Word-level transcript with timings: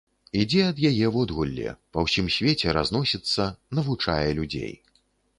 Ідзе 0.43 0.61
ад 0.69 0.77
яе 0.89 1.09
водгулле, 1.17 1.73
па 1.97 2.03
ўсім 2.05 2.31
свеце 2.35 2.73
разносіцца, 2.77 3.45
навучае 3.81 4.29
людзей. 4.41 4.73